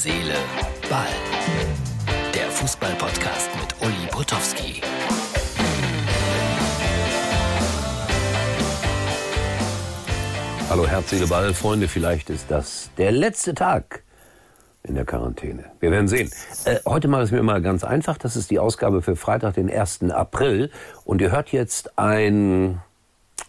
Seele, 0.00 0.36
Ball. 0.88 1.08
Der 2.32 2.48
Fußball-Podcast 2.52 3.50
mit 3.60 3.74
Uli 3.82 4.06
Potowski. 4.12 4.80
Hallo 10.70 10.86
Herz, 10.86 11.10
Seele, 11.10 11.26
Ball, 11.26 11.52
Freunde, 11.52 11.88
vielleicht 11.88 12.30
ist 12.30 12.48
das 12.48 12.90
der 12.96 13.10
letzte 13.10 13.54
Tag 13.54 14.04
in 14.84 14.94
der 14.94 15.04
Quarantäne. 15.04 15.64
Wir 15.80 15.90
werden 15.90 16.06
sehen. 16.06 16.30
Äh, 16.64 16.76
heute 16.86 17.08
mache 17.08 17.22
ich 17.22 17.30
es 17.30 17.32
mir 17.32 17.42
mal 17.42 17.60
ganz 17.60 17.82
einfach. 17.82 18.18
Das 18.18 18.36
ist 18.36 18.52
die 18.52 18.60
Ausgabe 18.60 19.02
für 19.02 19.16
Freitag, 19.16 19.54
den 19.54 19.68
1. 19.68 20.12
April. 20.12 20.70
Und 21.04 21.20
ihr 21.20 21.32
hört 21.32 21.50
jetzt 21.50 21.98
ein 21.98 22.80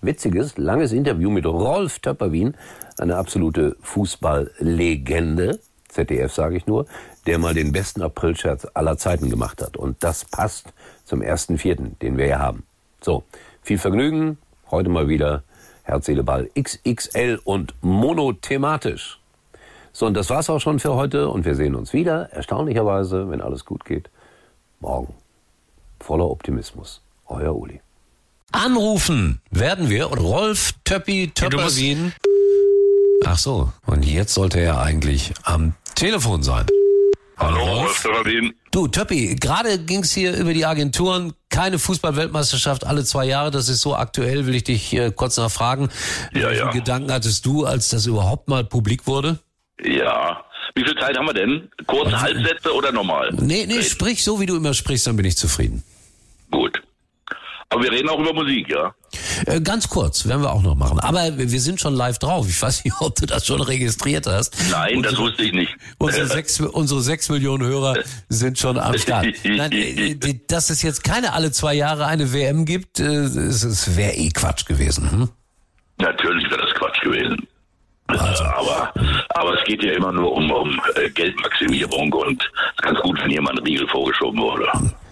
witziges, 0.01 0.57
langes 0.57 0.93
Interview 0.93 1.29
mit 1.29 1.45
Rolf 1.45 1.99
Töpperwien, 1.99 2.57
eine 2.97 3.17
absolute 3.17 3.77
Fußballlegende, 3.81 5.59
ZDF 5.89 6.33
sage 6.33 6.57
ich 6.57 6.67
nur, 6.67 6.85
der 7.25 7.37
mal 7.39 7.53
den 7.53 7.71
besten 7.71 8.01
Aprilscherz 8.01 8.67
aller 8.73 8.97
Zeiten 8.97 9.29
gemacht 9.29 9.61
hat. 9.61 9.77
Und 9.77 10.03
das 10.03 10.25
passt 10.25 10.73
zum 11.03 11.21
1.4., 11.21 11.97
den 12.01 12.17
wir 12.17 12.25
hier 12.25 12.39
haben. 12.39 12.63
So, 13.01 13.23
viel 13.61 13.77
Vergnügen. 13.77 14.37
Heute 14.71 14.89
mal 14.89 15.07
wieder 15.07 15.43
Herz, 15.83 16.05
Seele, 16.05 16.23
Ball 16.23 16.49
XXL 16.59 17.39
und 17.43 17.73
monothematisch. 17.81 19.19
So, 19.91 20.05
und 20.05 20.13
das 20.13 20.29
war's 20.29 20.49
auch 20.49 20.59
schon 20.59 20.79
für 20.79 20.93
heute 20.93 21.29
und 21.29 21.45
wir 21.45 21.55
sehen 21.55 21.75
uns 21.75 21.93
wieder, 21.93 22.31
erstaunlicherweise, 22.31 23.29
wenn 23.29 23.41
alles 23.41 23.65
gut 23.65 23.85
geht, 23.85 24.09
morgen. 24.79 25.13
Voller 25.99 26.29
Optimismus. 26.29 27.01
Euer 27.25 27.55
Uli. 27.55 27.81
Anrufen 28.51 29.41
werden 29.51 29.89
wir 29.89 30.09
und 30.11 30.19
Rolf 30.19 30.73
Töppi 30.83 31.31
Töpperwien. 31.33 32.13
Ach 33.25 33.37
so, 33.37 33.71
und 33.85 34.05
jetzt 34.05 34.33
sollte 34.33 34.59
er 34.59 34.81
eigentlich 34.81 35.33
am 35.43 35.73
Telefon 35.95 36.41
sein. 36.43 36.65
Hallo, 37.37 37.87
Töpperwien. 38.01 38.53
Du, 38.71 38.87
Töppi, 38.87 39.35
gerade 39.35 39.79
ging's 39.79 40.11
hier 40.11 40.35
über 40.35 40.53
die 40.53 40.65
Agenturen. 40.65 41.33
Keine 41.49 41.79
Fußball-Weltmeisterschaft 41.79 42.85
alle 42.85 43.03
zwei 43.05 43.25
Jahre. 43.25 43.49
Das 43.49 43.69
ist 43.69 43.81
so 43.81 43.95
aktuell, 43.95 44.45
will 44.45 44.55
ich 44.55 44.65
dich 44.65 44.93
äh, 44.93 45.11
kurz 45.11 45.37
nachfragen. 45.37 45.89
Ja, 46.33 46.47
Welche 46.47 46.63
ja. 46.63 46.71
Gedanken 46.71 47.11
hattest 47.11 47.45
du, 47.45 47.65
als 47.65 47.89
das 47.89 48.05
überhaupt 48.05 48.49
mal 48.49 48.63
publik 48.63 49.07
wurde? 49.07 49.39
Ja. 49.83 50.43
Wie 50.75 50.83
viel 50.83 50.95
Zeit 50.95 51.17
haben 51.17 51.25
wir 51.25 51.33
denn? 51.33 51.69
Kurze 51.87 52.19
Halbsätze 52.19 52.73
oder 52.73 52.91
normal? 52.91 53.33
Nee, 53.39 53.65
nee, 53.65 53.81
sprich 53.83 54.23
so, 54.23 54.39
wie 54.39 54.45
du 54.45 54.55
immer 54.55 54.73
sprichst, 54.73 55.07
dann 55.07 55.15
bin 55.15 55.25
ich 55.25 55.37
zufrieden. 55.37 55.83
Gut. 56.51 56.78
Aber 57.71 57.83
wir 57.83 57.91
reden 57.91 58.09
auch 58.09 58.19
über 58.19 58.33
Musik, 58.33 58.67
ja? 58.69 58.95
Äh, 59.45 59.61
ganz 59.61 59.87
kurz, 59.87 60.27
werden 60.27 60.41
wir 60.41 60.51
auch 60.51 60.63
noch 60.63 60.73
machen. 60.73 60.99
Aber 60.99 61.37
wir 61.37 61.59
sind 61.59 61.79
schon 61.79 61.93
live 61.93 62.17
drauf. 62.17 62.47
Ich 62.49 62.59
weiß 62.59 62.83
nicht, 62.83 62.95
ob 62.99 63.15
du 63.15 63.27
das 63.27 63.45
schon 63.45 63.61
registriert 63.61 64.25
hast. 64.25 64.57
Nein, 64.71 65.03
das 65.03 65.17
wusste 65.17 65.43
ich 65.43 65.53
nicht. 65.53 65.75
Unsere 65.99 66.25
sechs, 66.25 66.59
unsere 66.59 67.01
sechs 67.01 67.29
Millionen 67.29 67.67
Hörer 67.67 67.99
sind 68.27 68.57
schon 68.57 68.79
am 68.79 68.97
Start. 68.97 69.27
Nein, 69.43 69.71
äh, 69.71 70.15
dass 70.47 70.71
es 70.71 70.81
jetzt 70.81 71.03
keine 71.03 71.33
alle 71.33 71.51
zwei 71.51 71.75
Jahre 71.75 72.07
eine 72.07 72.33
WM 72.33 72.65
gibt, 72.65 72.99
äh, 72.99 73.03
es, 73.03 73.95
wäre 73.95 74.13
eh 74.13 74.29
Quatsch 74.29 74.65
gewesen. 74.65 75.11
Hm? 75.11 75.29
Natürlich 75.99 76.49
wäre 76.49 76.61
das 76.61 76.73
Quatsch 76.73 77.01
gewesen. 77.01 77.47
Also. 78.07 78.43
Aber, 78.43 78.91
aber 79.29 79.59
es 79.59 79.63
geht 79.65 79.83
ja 79.83 79.91
immer 79.91 80.11
nur 80.11 80.31
um, 80.31 80.49
um 80.49 80.81
äh, 80.95 81.11
Geldmaximierung 81.11 82.11
und 82.11 82.41
es 82.41 82.71
ist 82.71 82.81
ganz 82.81 82.99
gut, 83.01 83.21
wenn 83.21 83.29
jemand 83.29 83.59
ein 83.59 83.65
Riegel 83.65 83.87
vorgeschoben 83.87 84.41
wurde. 84.41 84.67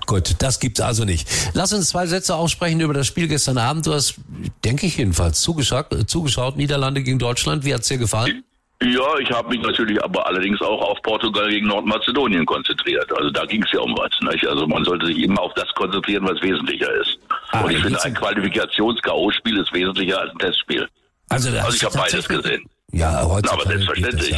Gut, 0.07 0.35
das 0.39 0.59
gibt's 0.59 0.79
also 0.79 1.03
nicht. 1.03 1.27
Lass 1.53 1.73
uns 1.73 1.89
zwei 1.89 2.07
Sätze 2.07 2.33
aussprechen 2.35 2.79
über 2.79 2.93
das 2.93 3.05
Spiel 3.05 3.27
gestern 3.27 3.57
Abend. 3.57 3.85
Du 3.85 3.93
hast, 3.93 4.15
denke 4.63 4.87
ich 4.87 4.97
jedenfalls, 4.97 5.41
zugeschaut, 5.41 5.87
zugeschaut 6.09 6.55
Niederlande 6.55 7.03
gegen 7.03 7.19
Deutschland. 7.19 7.65
Wie 7.65 7.73
hat's 7.73 7.89
dir 7.89 7.97
gefallen? 7.97 8.43
Ja, 8.81 9.17
ich 9.19 9.29
habe 9.31 9.49
mich 9.49 9.61
natürlich 9.61 10.01
aber 10.01 10.25
allerdings 10.25 10.61
auch 10.61 10.81
auf 10.81 11.01
Portugal 11.01 11.49
gegen 11.49 11.67
Nordmazedonien 11.67 12.45
konzentriert. 12.45 13.11
Also 13.17 13.31
da 13.31 13.43
ging 13.45 13.63
es 13.63 13.71
ja 13.73 13.79
um 13.81 13.97
was. 13.97 14.11
Nicht? 14.31 14.47
Also 14.47 14.65
man 14.65 14.85
sollte 14.85 15.07
sich 15.07 15.17
immer 15.23 15.41
auf 15.41 15.53
das 15.55 15.67
konzentrieren, 15.73 16.25
was 16.27 16.41
wesentlicher 16.41 16.89
ist. 17.01 17.17
Ah, 17.51 17.61
und 17.61 17.71
ich 17.71 17.81
finde, 17.81 18.01
ein 18.03 18.13
Qualifikations-K.O.-Spiel 18.13 19.61
ist 19.61 19.73
wesentlicher 19.73 20.21
als 20.21 20.31
ein 20.31 20.37
Testspiel. 20.39 20.87
Also, 21.29 21.49
Also 21.49 21.75
ich 21.75 21.83
habe 21.83 21.97
beides 21.97 22.27
gesehen. 22.27 22.63
Ja, 22.93 23.11
Na, 23.43 23.51
aber 23.51 23.63
selbstverständlich. 23.65 24.31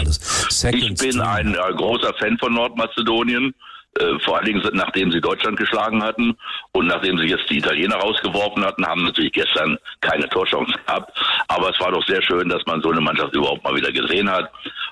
Ich 0.73 0.95
bin 0.95 1.21
ein 1.21 1.53
äh, 1.53 1.73
großer 1.75 2.13
Fan 2.15 2.37
von 2.39 2.53
Nordmazedonien. 2.53 3.53
Äh, 3.97 4.19
vor 4.19 4.37
allen 4.37 4.45
Dingen, 4.45 4.63
nachdem 4.73 5.11
sie 5.11 5.19
Deutschland 5.19 5.57
geschlagen 5.57 6.03
hatten 6.03 6.37
und 6.73 6.87
nachdem 6.87 7.17
sie 7.17 7.25
jetzt 7.25 7.49
die 7.49 7.57
Italiener 7.57 7.95
rausgeworfen 7.95 8.63
hatten, 8.63 8.85
haben 8.85 9.03
natürlich 9.03 9.31
gestern 9.31 9.77
keine 10.01 10.29
Torchancen 10.29 10.75
gehabt. 10.85 11.17
Aber 11.47 11.69
es 11.69 11.79
war 11.79 11.91
doch 11.91 12.05
sehr 12.05 12.21
schön, 12.21 12.49
dass 12.49 12.65
man 12.65 12.81
so 12.81 12.91
eine 12.91 13.01
Mannschaft 13.01 13.35
überhaupt 13.35 13.63
mal 13.63 13.75
wieder 13.75 13.91
gesehen 13.91 14.29
hat. 14.29 14.51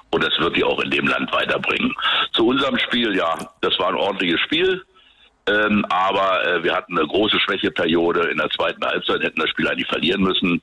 Und 0.09 0.23
das 0.23 0.37
wird 0.39 0.55
die 0.57 0.63
auch 0.63 0.79
in 0.81 0.89
dem 0.89 1.07
Land 1.07 1.31
weiterbringen. 1.31 1.93
Zu 2.33 2.47
unserem 2.47 2.77
Spiel, 2.79 3.15
ja, 3.15 3.35
das 3.61 3.77
war 3.77 3.89
ein 3.89 3.95
ordentliches 3.95 4.39
Spiel. 4.41 4.83
Ähm, 5.47 5.85
aber 5.89 6.45
äh, 6.45 6.63
wir 6.63 6.75
hatten 6.75 6.97
eine 6.97 7.07
große 7.07 7.39
Schwächeperiode. 7.39 8.29
In 8.29 8.37
der 8.37 8.49
zweiten 8.49 8.83
Halbzeit 8.85 9.21
hätten 9.21 9.39
das 9.39 9.49
Spiel 9.49 9.67
eigentlich 9.67 9.87
verlieren 9.87 10.21
müssen. 10.21 10.61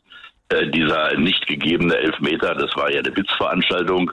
Äh, 0.50 0.67
dieser 0.69 1.17
nicht 1.17 1.47
gegebene 1.47 1.97
Elfmeter, 1.97 2.55
das 2.55 2.77
war 2.77 2.91
ja 2.91 2.99
eine 2.99 3.17
Witzveranstaltung. 3.17 4.12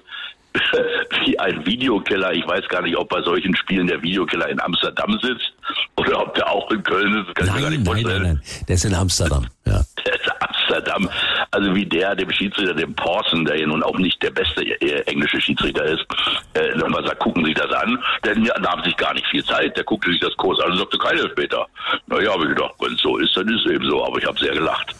Wie 1.25 1.39
ein 1.39 1.65
Videokeller. 1.65 2.33
Ich 2.33 2.47
weiß 2.47 2.67
gar 2.67 2.81
nicht, 2.81 2.97
ob 2.97 3.09
bei 3.09 3.21
solchen 3.21 3.55
Spielen 3.55 3.87
der 3.87 4.01
Videokeller 4.01 4.49
in 4.49 4.59
Amsterdam 4.61 5.17
sitzt 5.21 5.53
oder 5.95 6.21
ob 6.21 6.33
der 6.35 6.49
auch 6.49 6.69
in 6.71 6.83
Köln 6.83 7.25
gar 7.35 7.45
Nein, 7.47 7.69
nicht 7.71 7.85
nein, 7.85 8.03
nein, 8.03 8.21
nein. 8.21 8.41
Der 8.67 8.75
ist 8.75 8.85
in 8.85 8.95
Amsterdam. 8.95 9.47
Ja. 9.65 9.81
Der 10.05 10.15
ist 10.15 10.31
Amsterdam. 10.39 11.09
Also 11.51 11.75
wie 11.75 11.85
der, 11.85 12.15
dem 12.15 12.31
Schiedsrichter, 12.31 12.73
dem 12.73 12.95
Pawson, 12.95 13.45
der 13.45 13.59
ja 13.59 13.67
nun 13.67 13.83
auch 13.83 13.97
nicht 13.97 14.21
der 14.23 14.31
beste 14.31 14.63
äh, 14.63 15.01
englische 15.01 15.39
Schiedsrichter 15.39 15.83
ist, 15.83 16.05
äh, 16.53 16.75
nochmal 16.75 17.05
sagt, 17.05 17.19
gucken 17.19 17.43
Sie 17.43 17.51
sich 17.51 17.59
das 17.59 17.71
an. 17.71 18.01
Der 18.23 18.35
nahm 18.59 18.83
sich 18.83 18.95
gar 18.97 19.13
nicht 19.13 19.27
viel 19.27 19.43
Zeit. 19.43 19.75
Der 19.77 19.83
guckte 19.83 20.09
sich 20.09 20.19
das 20.19 20.35
Kurs 20.37 20.59
an 20.61 20.71
und 20.71 20.77
sagte, 20.79 20.97
kein 20.97 21.17
Elfmeter. 21.17 21.67
Naja, 22.07 22.33
habe 22.33 22.43
ich 22.43 22.49
gedacht, 22.49 22.73
wenn 22.79 22.93
es 22.93 23.01
so 23.01 23.17
ist, 23.17 23.35
dann 23.35 23.47
ist 23.49 23.65
es 23.65 23.71
eben 23.71 23.87
so. 23.87 24.03
Aber 24.03 24.17
ich 24.17 24.25
habe 24.25 24.39
sehr 24.39 24.53
gelacht. 24.53 24.95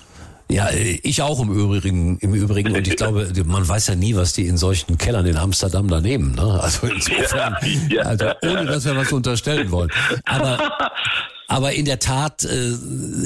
Ja, 0.52 0.70
ich 0.72 1.22
auch 1.22 1.40
im 1.40 1.50
Übrigen, 1.50 2.18
im 2.20 2.34
Übrigen. 2.34 2.76
Und 2.76 2.88
ich 2.88 2.96
glaube, 2.98 3.32
man 3.46 3.68
weiß 3.68 3.88
ja 3.88 3.96
nie, 3.96 4.16
was 4.16 4.34
die 4.34 4.48
in 4.48 4.58
solchen 4.58 4.98
Kellern 4.98 5.26
in 5.26 5.38
Amsterdam 5.38 5.88
da 5.88 6.02
nehmen. 6.02 6.36
Ne? 6.36 6.60
Also 6.62 6.88
insofern, 6.88 7.56
Ja, 7.90 7.96
ja. 7.98 8.02
also 8.04 8.26
ohne 8.44 8.66
dass 8.66 8.86
wir 8.86 8.96
was 8.96 9.12
unterstellen 9.12 9.72
wollen. 9.72 9.90
Aber, 10.26 10.72
aber 11.48 11.72
in 11.74 11.86
der 11.86 12.00
Tat, 12.00 12.44
äh, 12.44 12.74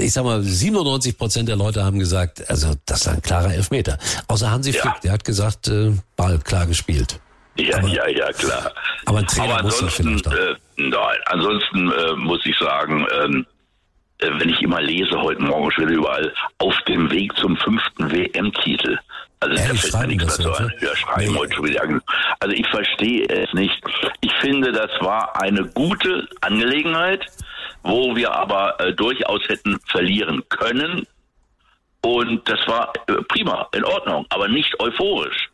ich 0.01 0.13
sag 0.13 0.23
mal, 0.23 0.43
97 0.43 1.17
Prozent 1.17 1.49
der 1.49 1.55
Leute 1.55 1.83
haben 1.83 1.97
gesagt, 1.99 2.47
also 2.49 2.73
das 2.85 3.01
ist 3.01 3.07
ein 3.07 3.21
klarer 3.21 3.53
Elfmeter. 3.53 3.97
Außer 4.27 4.51
Hansi 4.51 4.71
Ja. 4.71 4.81
Flick, 4.81 5.01
der 5.01 5.11
hat 5.13 5.23
gesagt, 5.25 5.67
äh, 5.67 5.93
Ball 6.15 6.37
klar 6.39 6.67
gespielt. 6.67 7.19
Ja, 7.57 7.79
ja, 7.87 8.05
ja, 8.09 8.31
klar. 8.33 8.71
aber 9.05 9.19
ein 9.19 9.27
Trainer 9.27 9.53
aber 9.55 9.63
muss 9.63 9.79
das 9.79 9.97
ansonsten, 9.97 10.19
vielleicht 10.19 10.27
auch. 10.27 10.33
äh, 10.33 10.55
nein, 10.89 11.17
ansonsten 11.27 11.89
äh, 11.89 12.13
muss 12.17 12.45
ich 12.45 12.55
sagen, 12.59 13.05
ähm, 13.23 13.45
äh, 13.49 13.54
wenn 14.19 14.49
ich 14.49 14.61
immer 14.61 14.81
lese 14.81 15.19
heute 15.21 15.41
Morgen 15.41 15.71
schon 15.71 15.89
überall 15.89 16.33
auf 16.59 16.75
dem 16.87 17.11
Weg 17.11 17.35
zum 17.37 17.57
fünften 17.57 18.11
WM-Titel. 18.11 18.97
Also 19.41 19.55
Ja, 19.55 19.67
da 19.67 19.71
die 19.73 19.77
fällt 19.77 19.93
mir 20.01 20.07
nichts 20.07 20.37
dazu 20.37 20.53
ein. 20.53 20.65
ne? 20.67 20.73
Ja, 20.81 20.95
schreiben 20.95 21.33
Nee. 21.33 21.37
heute 21.39 21.53
schon 21.55 21.65
wieder. 21.65 22.01
Also 22.39 22.55
ich 22.55 22.67
verstehe 22.69 23.25
es 23.27 23.53
nicht. 23.53 23.81
Ich 24.21 24.31
finde, 24.41 24.71
das 24.71 24.89
war 25.01 25.39
eine 25.41 25.65
gute 25.65 26.27
Angelegenheit, 26.41 27.25
wo 27.83 28.15
wir 28.15 28.31
aber 28.33 28.79
äh, 28.79 28.93
durchaus 28.93 29.41
hätten 29.47 29.77
verlieren 29.91 30.41
können. 30.49 31.05
Und 32.01 32.47
das 32.49 32.59
war 32.67 32.93
äh, 33.07 33.13
prima, 33.27 33.67
in 33.75 33.83
Ordnung, 33.83 34.25
aber 34.29 34.47
nicht 34.47 34.79
euphorisch. 34.79 35.49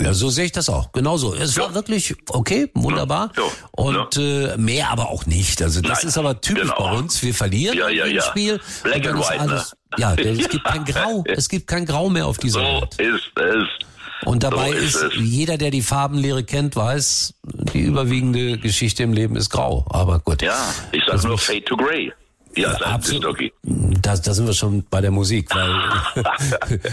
Ja, 0.00 0.14
so 0.14 0.30
sehe 0.30 0.46
ich 0.46 0.52
das 0.52 0.68
auch. 0.68 0.92
Genauso. 0.92 1.34
Es 1.34 1.56
war 1.58 1.68
Ja. 1.68 1.74
wirklich 1.74 2.14
okay, 2.28 2.70
wunderbar. 2.74 3.30
Ja. 3.36 3.42
Und 3.72 4.16
Äh, 4.16 4.56
mehr 4.56 4.90
aber 4.90 5.10
auch 5.10 5.26
nicht. 5.26 5.60
Also 5.62 5.80
das 5.80 5.98
Nein. 6.00 6.08
ist 6.08 6.18
aber 6.18 6.40
typisch 6.40 6.62
Genau. 6.62 6.76
bei 6.78 6.92
uns. 6.98 7.22
Wir 7.22 7.34
verlieren 7.34 7.76
Ja, 7.76 7.88
ja, 7.88 8.04
ein 8.04 8.14
ja. 8.14 8.22
Spiel. 8.22 8.60
Black 8.82 8.96
und 8.96 9.04
dann 9.06 9.14
and 9.16 9.22
ist 9.24 9.30
white, 9.30 9.44
ne? 9.46 9.50
alles, 9.52 9.76
Ja, 9.98 10.14
es 10.42 10.48
gibt 10.48 10.64
kein 10.64 10.84
Grau. 10.84 11.24
Es 11.26 11.48
gibt 11.48 11.66
kein 11.66 11.84
Grau 11.86 12.08
mehr 12.08 12.26
auf 12.26 12.38
dieser 12.38 12.60
So 12.60 12.66
Welt. 12.66 12.94
ist 12.98 13.30
es. 13.36 13.64
Und 14.26 14.42
dabei 14.42 14.70
so 14.72 14.76
ist 14.76 14.94
ist, 14.96 15.14
jeder, 15.16 15.56
der 15.56 15.70
die 15.70 15.80
Farbenlehre 15.82 16.44
kennt, 16.44 16.76
weiß, 16.76 17.32
die 17.72 17.80
überwiegende 17.80 18.58
Geschichte 18.58 19.02
im 19.02 19.12
Leben 19.14 19.34
ist 19.36 19.48
grau. 19.48 19.86
Aber 19.88 20.18
gut. 20.18 20.42
Ja, 20.42 20.58
ich 20.92 21.02
sag 21.06 21.24
nur 21.24 21.38
Fade 21.38 21.64
to 21.64 21.76
Grey. 21.76 22.12
Ja, 22.56 22.72
absolut. 22.72 23.38
Da, 23.62 24.16
da 24.16 24.34
sind 24.34 24.46
wir 24.46 24.54
schon 24.54 24.84
bei 24.90 25.00
der 25.00 25.10
Musik, 25.10 25.48
weil 25.54 25.70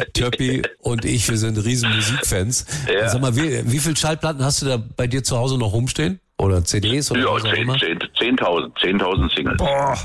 Töppi 0.14 0.62
und 0.82 1.04
ich, 1.06 1.28
wir 1.30 1.38
sind 1.38 1.58
riesen 1.64 1.94
Musikfans. 1.96 2.66
Ja. 2.92 3.10
Sag 3.10 3.22
mal, 3.22 3.36
wie, 3.36 3.70
wie 3.72 3.80
viel 3.80 3.98
Schallplatten 3.98 4.44
hast 4.44 4.62
du 4.62 4.68
da 4.68 4.78
bei 4.96 5.08
dir 5.08 5.24
zu 5.24 5.38
Hause 5.38 5.58
noch 5.58 5.74
rumstehen? 5.74 6.20
Oder 6.38 6.64
CDs 6.64 7.10
oder 7.10 7.22
Ja, 7.22 7.34
was 7.34 7.44
auch 7.46 7.52
10 7.54 7.62
immer? 7.64 7.78
10 7.80 8.00
10.000 8.38 8.78
10.000 8.78 9.36
Singles. 9.36 9.58
Boah, 9.58 9.98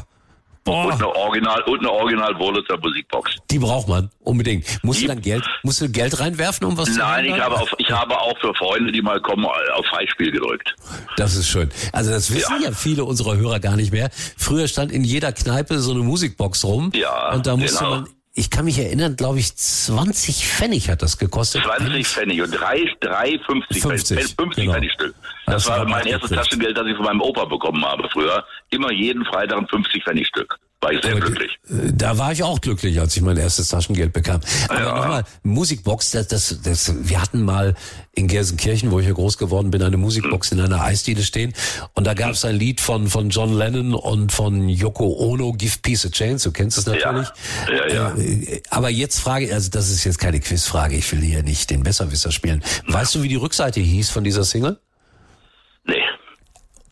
Und 0.65 0.75
boah, 0.75 0.93
eine 0.93 1.09
Original, 1.17 1.61
und 1.63 1.81
eine 1.81 1.91
Original 1.91 2.39
Wurlitzer 2.39 2.79
Musikbox. 2.79 3.33
die 3.51 3.59
braucht 3.59 3.89
man 3.89 4.11
unbedingt. 4.21 4.65
Musst 4.85 5.01
du 5.01 5.03
Die- 5.03 5.09
dann 5.09 5.21
Geld, 5.21 5.45
musst 5.65 5.81
du 5.81 5.89
Geld 5.91 6.21
reinwerfen, 6.21 6.67
um 6.69 6.77
was 6.79 6.89
zu 6.93 6.99
Nein, 6.99 7.25
ich 7.25 7.41
habe, 7.41 7.57
auf, 7.61 7.69
ich 7.79 7.91
habe 7.91 8.17
auch 8.17 8.39
für 8.39 8.55
Freunde, 8.55 8.93
die 8.93 9.03
mal 9.03 9.21
kommen, 9.21 9.45
auf 9.45 9.87
Freispiel 9.87 10.31
gedrückt. 10.31 10.75
Das 11.17 11.35
ist 11.35 11.49
schön. 11.49 11.69
Also 11.93 12.13
das 12.13 12.33
wissen 12.33 12.61
ja. 12.63 12.69
Ja. 12.69 12.73
viele 12.75 13.05
unserer 13.05 13.37
Hörer 13.37 13.59
gar 13.59 13.75
nicht 13.77 13.93
mehr. 13.93 14.11
Früher 14.37 14.69
stand 14.69 14.93
in 14.93 15.03
jeder 15.03 15.33
Kneipe 15.33 15.81
so 15.81 15.91
eine 15.93 16.01
Musikbox 16.05 16.65
rum. 16.65 16.93
Ja, 16.95 17.33
Und 17.33 17.47
da 17.47 17.57
musste 17.57 17.79
genau. 17.79 17.91
man 17.97 18.09
ich 18.35 18.51
kann 18.51 18.65
mich 18.65 18.79
erinnern, 18.79 19.17
glaube 19.17 19.39
ich, 19.39 19.55
20 19.55 20.47
Pfennig 20.47 20.89
hat 20.89 21.03
das 21.03 21.19
gekostet. 21.19 21.63
20 21.65 22.07
Pfennig 22.07 22.41
und 22.41 22.51
drei, 22.51 22.83
drei 23.01 23.39
50, 23.47 23.83
50, 23.83 24.19
50, 24.19 24.37
50 24.37 24.57
genau. 24.57 24.73
Pfennig 24.73 24.93
Stück. 24.93 25.15
Das, 25.45 25.65
Das 25.65 25.69
war 25.69 25.85
mein 25.85 26.07
erstes. 26.07 26.31
Taschengeld, 26.31 26.77
das 26.77 26.87
ich 26.87 26.97
von 26.97 27.05
meinem 27.05 27.21
Opa 27.21 27.45
bekommen 27.45 27.85
habe 27.85 28.09
früher. 28.11 28.45
Immer 28.71 28.91
jeden 28.91 29.25
Freitag 29.27 29.59
ein 29.59 29.69
50 29.69 30.03
Pfennig 30.03 30.27
Stück. 30.29 30.59
War 30.83 30.93
ich 30.93 31.01
sehr 31.03 31.13
Aber 31.13 31.21
glücklich. 31.21 31.53
äh, 31.71 31.93
Da 31.95 32.19
war 32.19 32.33
ich 32.33 32.43
auch 32.43 32.61
glücklich, 32.61 33.01
als 33.01 33.17
ich 33.17 33.23
mein 33.23 33.37
erstes 33.37 33.69
Taschengeld 33.69 34.13
bekam. 34.13 34.41
Aber 34.69 34.81
Ja. 34.81 34.97
nochmal, 34.97 35.25
Musikbox, 35.45 36.11
das, 36.11 36.27
das, 36.29 36.59
das, 36.63 36.93
wir 37.09 37.23
hatten 37.23 37.43
mal 37.43 37.75
in 38.15 38.27
Gelsenkirchen, 38.27 38.91
wo 38.91 38.99
ich 38.99 39.07
ja 39.07 39.13
groß 39.13 39.39
geworden 39.39 39.71
bin, 39.71 39.81
eine 39.83 39.97
Musikbox 39.97 40.51
in 40.53 40.61
einer 40.61 40.83
Eisdiele 40.83 41.23
stehen. 41.23 41.55
Und 41.95 42.07
da 42.07 42.15
gab 42.15 42.33
es 42.33 42.45
ein 42.45 42.57
Lied 42.57 42.81
von, 42.81 43.07
von 43.09 43.31
John 43.31 43.57
Lennon 43.57 43.95
und 43.95 44.33
von 44.33 44.69
Yoko 44.69 45.07
Ono, 45.19 45.53
Give 45.53 45.79
Peace 45.81 46.05
a 46.05 46.11
Chance, 46.11 46.49
du 46.49 46.53
kennst 46.53 46.77
es 46.79 46.87
natürlich. 46.87 47.29
Ja, 47.69 47.95
ja. 47.95 48.15
Äh, 48.17 48.61
Aber 48.69 48.91
jetzt 48.91 49.21
frage 49.21 49.47
ich, 49.47 49.55
also 49.55 49.71
das 49.71 49.89
ist 49.89 50.03
jetzt 50.05 50.19
keine 50.19 50.41
Quizfrage, 50.41 50.97
ich 50.97 51.11
will 51.13 51.21
hier 51.21 51.45
nicht 51.45 51.71
den 51.71 51.85
Besserwisser 51.85 52.33
spielen. 52.33 52.63
Weißt 52.89 53.15
du, 53.15 53.23
wie 53.23 53.29
die 53.29 53.37
Rückseite 53.37 53.79
hieß 53.81 54.11
von 54.11 54.25
dieser 54.25 54.43
Single? 54.45 54.79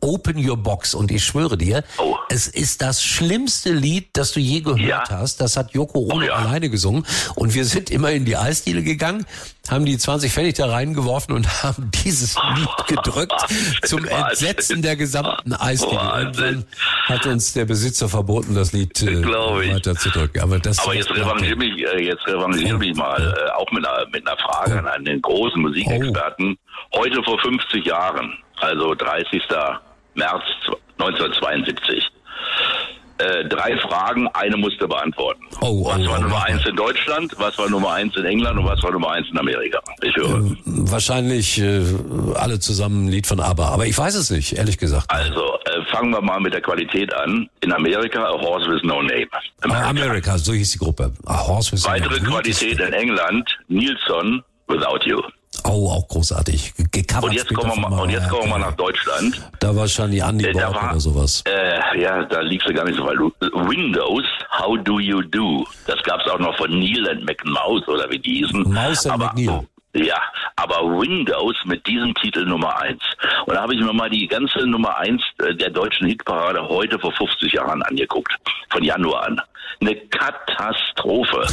Open 0.01 0.37
Your 0.49 0.57
Box 0.57 0.95
und 0.95 1.11
ich 1.11 1.25
schwöre 1.25 1.57
dir, 1.57 1.85
Oh. 1.99 2.17
es 2.29 2.47
ist 2.49 2.83
das 2.83 3.03
schlimmste 3.03 3.73
Lied, 3.73 4.09
das 4.15 4.33
du 4.33 4.41
je 4.41 4.61
gehört 4.61 4.81
Ja. 4.81 5.05
hast. 5.11 5.41
Das 5.41 5.57
hat 5.57 5.73
Yoko 5.73 6.01
Ono 6.01 6.17
Oh 6.17 6.21
ja. 6.23 6.35
alleine 6.35 6.71
gesungen 6.71 7.05
und 7.37 7.55
wir 7.55 7.65
sind 7.65 7.91
immer 7.91 8.11
in 8.11 8.25
die 8.25 8.37
Eisdiele 8.37 8.83
gegangen, 8.83 9.27
haben 9.69 9.85
die 9.85 9.97
20 9.99 10.33
Pfennig 10.33 10.57
da 10.57 10.67
reingeworfen 10.71 11.35
und 11.35 11.47
haben 11.63 11.91
dieses 12.05 12.37
Lied 12.57 12.87
gedrückt 12.89 13.35
zum. 13.85 14.05
Entsetzen 14.05 14.83
der 14.83 14.97
gesamten 14.97 15.53
Eisdiele. 15.53 15.97
Wahnsinn. 16.01 16.45
Irgendwann 16.45 16.67
hat 17.07 17.27
uns 17.27 17.53
der 17.53 17.65
Besitzer 17.65 18.09
verboten, 18.09 18.55
das 18.55 18.73
Lied 18.73 19.01
äh, 19.03 19.23
weiter 19.25 19.95
zu 19.97 20.11
drücken. 20.11 20.41
Aber, 20.41 20.59
das 20.59 20.79
Aber 20.81 20.95
jetzt 20.95 21.11
revanchiere 21.11 21.57
mich, 21.57 21.73
äh, 21.87 22.05
jetzt 22.05 22.27
revanchiere 22.27 22.79
mich 22.79 22.95
mal, 22.97 23.35
äh, 23.37 23.51
auch 23.53 23.71
mit 23.73 23.87
einer, 23.87 24.07
mit 24.11 24.27
einer 24.27 24.37
Frage 24.39 24.79
an 24.79 24.87
einen 24.87 25.21
großen 25.23 25.61
Musikexperten. 25.61 26.57
Heute 26.95 27.23
vor 27.23 27.39
50 27.41 27.85
Jahren, 27.85 28.33
also 28.61 28.95
30. 28.95 29.43
März 30.15 30.43
1972. 30.99 32.11
Äh, 33.21 33.45
drei 33.49 33.77
Fragen, 33.77 34.29
eine 34.29 34.57
musste 34.57 34.89
beantworten. 34.89 35.43
Oh, 35.61 35.85
was 35.85 35.99
oh, 35.99 36.07
war 36.07 36.19
oh, 36.19 36.23
Nummer 36.23 36.29
mach 36.37 36.45
eins 36.47 36.65
in 36.65 36.75
Deutschland, 36.75 37.35
was 37.37 37.59
war 37.59 37.69
Nummer 37.69 37.93
eins 37.93 38.17
in 38.17 38.25
England 38.25 38.59
und 38.59 38.65
was 38.65 38.83
war 38.83 38.93
Nummer 38.93 39.11
eins 39.11 39.29
in 39.31 39.37
Amerika? 39.39 39.79
Ich 40.01 40.17
höre. 40.17 40.37
Ähm, 40.37 40.57
Wahrscheinlich 40.65 41.61
äh, 41.61 41.83
alle 42.37 42.59
zusammen 42.61 43.05
ein 43.05 43.09
Lied 43.09 43.27
von 43.27 43.39
ABBA. 43.39 43.69
Aber 43.69 43.85
ich 43.85 43.99
weiß 43.99 44.15
es 44.15 44.31
nicht, 44.31 44.57
ehrlich 44.57 44.79
gesagt. 44.79 45.05
Also, 45.11 45.59
äh, 45.67 45.85
fangen 45.93 46.13
wir 46.13 46.23
mal 46.23 46.41
mit 46.41 46.55
der 46.55 46.63
Qualität 46.63 47.13
an. 47.13 47.51
In 47.61 47.73
Amerika, 47.75 48.25
A 48.25 48.41
Horse 48.41 48.71
with 48.71 48.83
No 48.85 49.03
Name. 49.03 49.29
Ah, 49.69 49.91
America, 49.91 50.39
so 50.39 50.55
hieß 50.55 50.71
die 50.73 50.79
Gruppe. 50.79 51.13
Ah, 51.27 51.47
Horse 51.47 51.73
with 51.73 51.85
Weitere 51.85 52.21
Gutes 52.21 52.31
Qualität 52.31 52.75
Stück. 52.75 52.89
in 52.89 52.93
England, 52.95 53.59
Nilsson, 53.69 54.43
Without 54.69 55.01
You. 55.05 55.21
Oh, 55.65 55.91
auch 55.91 56.09
großartig. 56.09 56.73
Gecovert 56.93 57.25
Und 57.25 57.33
jetzt 57.33 57.53
kommen 57.55 57.71
wir 57.83 57.89
mal, 57.89 58.01
und 58.03 58.11
jetzt 58.11 58.29
kommen 58.29 58.43
wir 58.45 58.49
mal 58.51 58.59
nach 58.59 58.77
Deutschland. 58.77 59.41
Da 59.61 59.75
wahrscheinlich 59.75 60.23
Andy 60.23 60.45
Äh, 60.47 60.53
da 60.53 60.71
Borg 60.71 60.83
war- 60.83 60.91
oder 60.91 61.01
sowas. 61.01 61.43
Äh, 61.47 62.01
ja, 62.01 62.25
da 62.25 62.41
liegst 62.41 62.69
du 62.69 62.75
gar 62.75 62.85
nicht 62.85 62.97
so 62.97 63.05
weit. 63.05 63.19
Windows, 63.69 64.25
How 64.59 64.79
Do 64.85 64.99
You 65.01 65.23
Do? 65.23 65.67
Das 65.87 66.03
gab's 66.05 66.27
auch 66.29 66.39
noch 66.39 66.57
von 66.57 66.71
Neil 66.79 67.09
and 67.11 67.25
McMouse 67.25 67.87
oder 67.89 68.09
wie 68.11 68.19
die 68.19 68.39
hießen. 68.45 68.63
Mouse 68.73 69.07
and 69.07 69.19
McNeil. 69.23 69.67
Ja, 69.93 70.21
aber 70.55 70.83
Windows 71.01 71.57
mit 71.65 71.85
diesem 71.87 72.15
Titel 72.15 72.45
Nummer 72.45 72.79
eins. 72.81 73.03
Und 73.47 73.55
da 73.55 73.63
habe 73.63 73.75
ich 73.75 73.81
mir 73.81 73.93
mal 73.93 74.09
die 74.09 74.29
ganze 74.29 74.65
Nummer 74.67 74.97
eins 74.99 75.23
äh, 75.43 75.55
der 75.55 75.71
deutschen 75.71 76.07
Hitparade 76.07 76.69
heute 76.69 76.99
vor 76.99 77.13
50 77.13 77.53
Jahren 77.53 77.83
angeguckt. 77.83 78.33
Von 78.71 78.85
Januar 78.85 79.27
an. 79.27 79.41
Eine 79.81 79.97
Katastrophe. 79.97 81.45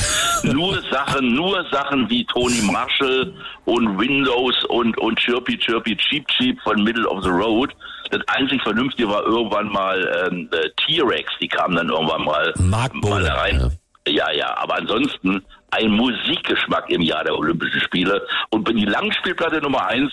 nur 0.44 0.80
Sachen, 0.92 1.34
nur 1.34 1.66
Sachen 1.72 2.08
wie 2.12 2.26
Tony 2.26 2.62
Marshall 2.62 3.34
und 3.66 4.00
Windows 4.00 4.64
und, 4.66 4.96
und 5.00 5.20
Chirpy 5.20 5.58
Chirpy 5.58 5.98
Cheap 5.98 6.28
Cheap 6.28 6.62
von 6.62 6.84
Middle 6.84 7.08
of 7.08 7.24
the 7.24 7.30
Road. 7.30 7.74
Das 8.12 8.22
einzig 8.28 8.62
Vernünftige 8.62 9.10
war 9.10 9.24
irgendwann 9.24 9.70
mal 9.70 10.30
ähm, 10.30 10.50
äh, 10.52 10.70
T-Rex, 10.86 11.32
die 11.42 11.48
kamen 11.48 11.76
dann 11.76 11.90
irgendwann 11.90 12.24
mal, 12.24 12.54
Mark 12.58 12.94
mal 12.94 13.02
Bolan, 13.02 13.26
rein. 13.26 13.78
Ja, 14.08 14.32
ja, 14.32 14.56
aber 14.58 14.76
ansonsten 14.76 15.44
ein 15.78 15.92
Musikgeschmack 15.92 16.90
im 16.90 17.02
Jahr 17.02 17.24
der 17.24 17.38
Olympischen 17.38 17.80
Spiele. 17.82 18.26
Und 18.50 18.68
die 18.68 18.86
Langspielplatte 18.86 19.62
Nummer 19.62 19.86
eins 19.88 20.12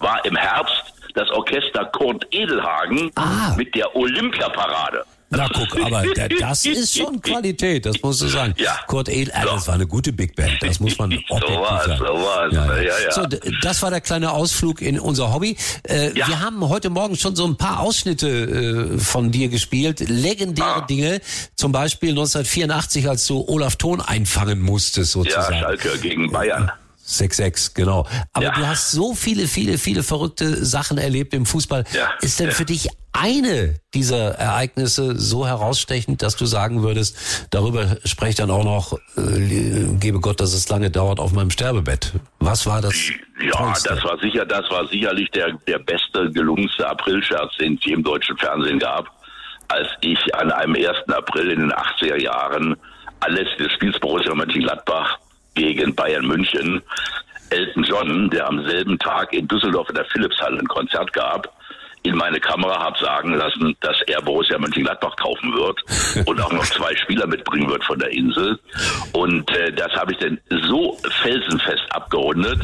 war 0.00 0.24
im 0.24 0.36
Herbst 0.36 0.92
das 1.14 1.30
Orchester 1.30 1.84
Kurt 1.86 2.26
Edelhagen 2.32 3.10
Ah. 3.14 3.54
mit 3.56 3.74
der 3.74 3.94
Olympiaparade. 3.94 5.04
Na 5.36 5.48
guck, 5.52 5.76
aber 5.84 6.04
da- 6.14 6.28
das 6.28 6.64
ist 6.66 6.96
schon 6.96 7.20
Qualität, 7.20 7.86
das 7.86 7.96
musst 8.02 8.22
du 8.22 8.28
sagen. 8.28 8.54
Ja. 8.58 8.78
Kurt 8.86 9.08
Edel, 9.08 9.32
äh, 9.34 9.44
das 9.44 9.66
war 9.66 9.74
eine 9.74 9.86
gute 9.86 10.12
Big 10.12 10.34
Band, 10.36 10.52
das 10.60 10.80
muss 10.80 10.96
man 10.98 11.12
objektiv 11.28 11.54
So 11.56 11.60
war's, 11.62 11.84
sagen. 11.86 11.98
so 12.06 12.14
war's. 12.14 12.52
Ja, 12.54 12.80
ja. 12.80 13.12
So, 13.12 13.26
d- 13.26 13.40
das 13.62 13.82
war 13.82 13.90
der 13.90 14.00
kleine 14.00 14.32
Ausflug 14.32 14.80
in 14.82 14.98
unser 15.00 15.32
Hobby. 15.32 15.56
Äh, 15.88 16.16
Ja. 16.18 16.28
Wir 16.28 16.40
haben 16.40 16.68
heute 16.68 16.90
Morgen 16.90 17.16
schon 17.16 17.34
so 17.36 17.44
ein 17.46 17.56
paar 17.56 17.80
Ausschnitte 17.80 18.28
äh, 18.94 18.98
von 18.98 19.30
dir 19.30 19.48
gespielt, 19.48 20.00
legendäre 20.08 20.64
Ah. 20.76 20.80
Dinge, 20.86 21.20
zum 21.56 21.72
Beispiel 21.72 22.10
1984, 22.10 23.08
als 23.08 23.26
du 23.26 23.44
Olaf 23.48 23.76
Thon 23.76 24.00
einfangen 24.00 24.60
musstest 24.62 25.14
Ja, 25.14 25.22
sozusagen. 25.22 25.58
Schalke 25.58 25.98
gegen 25.98 26.30
Bayern. 26.30 26.70
6-6, 27.18 27.74
genau. 27.74 28.06
Aber 28.32 28.44
Ja. 28.46 28.52
du 28.52 28.66
hast 28.66 28.90
so 28.92 29.14
viele, 29.14 29.46
viele, 29.46 29.78
viele 29.78 30.02
verrückte 30.02 30.64
Sachen 30.64 30.98
erlebt 30.98 31.34
im 31.34 31.46
Fußball. 31.46 31.84
Ja. 31.92 32.10
Ist 32.20 32.40
denn 32.40 32.48
Ja. 32.48 32.52
für 32.54 32.64
dich 32.64 32.88
eine 33.12 33.76
dieser 33.94 34.30
Ereignisse 34.34 35.16
so 35.18 35.46
herausstechend, 35.46 36.20
dass 36.22 36.34
du 36.36 36.46
sagen 36.46 36.82
würdest, 36.82 37.46
darüber 37.50 37.96
spreche 38.04 38.38
dann 38.38 38.50
auch 38.50 38.64
noch, 38.64 38.98
äh, 39.16 39.84
gebe 40.00 40.18
Gott, 40.20 40.40
dass 40.40 40.52
es 40.52 40.68
lange 40.68 40.90
dauert, 40.90 41.20
auf 41.20 41.32
meinem 41.32 41.50
Sterbebett. 41.50 42.12
Was 42.40 42.66
war 42.66 42.80
das? 42.82 42.94
Ja, 43.40 43.50
Tollste? 43.52 43.94
das 43.94 44.04
war 44.04 44.18
sicher, 44.18 44.44
das 44.44 44.68
war 44.70 44.88
sicherlich 44.88 45.30
der, 45.30 45.52
der 45.68 45.78
beste, 45.78 46.30
gelungenste 46.32 46.88
Aprilscherz, 46.88 47.52
den 47.60 47.74
es 47.74 47.84
je 47.84 47.92
im 47.92 48.02
deutschen 48.02 48.36
Fernsehen 48.36 48.80
gab, 48.80 49.06
als 49.68 49.88
ich 50.00 50.18
an 50.34 50.50
einem 50.50 50.74
1. 50.74 51.12
April 51.14 51.50
in 51.52 51.60
den 51.60 51.72
80er 51.72 52.20
Jahren 52.20 52.76
alles 53.20 53.46
des 53.58 53.70
Spiels 53.72 53.98
Borussia 54.00 54.34
Mönchengladbach 54.34 55.18
gegen 55.54 55.94
Bayern 55.94 56.26
München 56.26 56.82
Elton 57.50 57.84
John, 57.84 58.30
der 58.30 58.48
am 58.48 58.66
selben 58.66 58.98
Tag 58.98 59.32
in 59.32 59.46
Düsseldorf 59.46 59.88
in 59.88 59.94
der 59.94 60.04
Philipshalle 60.06 60.58
ein 60.58 60.66
Konzert 60.66 61.12
gab, 61.12 61.54
in 62.04 62.16
meine 62.16 62.38
Kamera 62.38 62.80
habe 62.80 62.98
sagen 62.98 63.34
lassen, 63.34 63.74
dass 63.80 63.96
er 64.06 64.20
Borussia 64.20 64.58
Mönchengladbach 64.58 65.16
kaufen 65.16 65.52
wird 65.54 66.26
und 66.26 66.40
auch 66.40 66.52
noch 66.52 66.64
zwei 66.66 66.94
Spieler 66.96 67.26
mitbringen 67.26 67.68
wird 67.68 67.82
von 67.84 67.98
der 67.98 68.10
Insel. 68.10 68.58
Und 69.12 69.50
äh, 69.56 69.72
das 69.72 69.90
habe 69.92 70.12
ich 70.12 70.18
dann 70.18 70.38
so 70.68 70.98
felsenfest 71.22 71.84
abgerundet, 71.90 72.60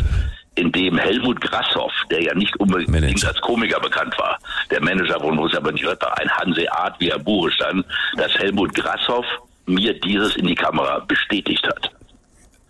indem 0.57 0.99
Helmut 0.99 1.41
Grasshoff, 1.41 1.93
der 2.11 2.23
ja 2.23 2.35
nicht 2.35 2.55
unbedingt 2.61 2.91
Manager. 2.91 3.29
als 3.29 3.41
Komiker 3.41 3.81
bekannt 3.81 4.15
war, 4.19 4.39
der 4.71 4.83
Manager 4.83 5.19
von 5.19 5.37
Borussia 5.37 5.61
Mönchengladbach, 5.61 6.13
ein 6.19 6.31
Hanseat, 6.31 6.97
wie 6.99 7.09
er 7.09 7.19
Buche 7.19 7.51
stand, 7.51 7.87
dass 8.17 8.35
Helmut 8.35 8.75
Grasshoff 8.75 9.25
mir 9.65 9.99
dieses 10.01 10.37
in 10.37 10.49
die 10.49 10.55
Kamera 10.55 10.99
bestätigt 10.99 11.67
hat. 11.67 11.91